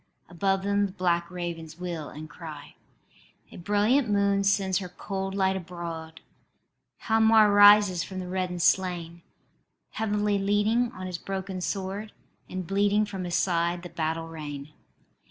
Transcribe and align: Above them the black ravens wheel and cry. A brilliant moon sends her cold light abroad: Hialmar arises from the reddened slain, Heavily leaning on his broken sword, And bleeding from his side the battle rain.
Above 0.29 0.63
them 0.63 0.87
the 0.87 0.91
black 0.91 1.29
ravens 1.29 1.77
wheel 1.79 2.09
and 2.09 2.27
cry. 2.27 2.73
A 3.51 3.57
brilliant 3.57 4.09
moon 4.09 4.43
sends 4.43 4.79
her 4.79 4.89
cold 4.89 5.35
light 5.35 5.55
abroad: 5.55 6.21
Hialmar 7.03 7.51
arises 7.51 8.03
from 8.03 8.17
the 8.17 8.27
reddened 8.27 8.63
slain, 8.63 9.21
Heavily 9.91 10.39
leaning 10.39 10.91
on 10.93 11.05
his 11.05 11.19
broken 11.19 11.61
sword, 11.61 12.13
And 12.49 12.65
bleeding 12.65 13.05
from 13.05 13.25
his 13.25 13.35
side 13.35 13.83
the 13.83 13.89
battle 13.89 14.27
rain. 14.27 14.73